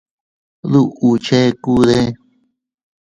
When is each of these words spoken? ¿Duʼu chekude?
¿Duʼu 0.71 1.09
chekude? 1.25 1.95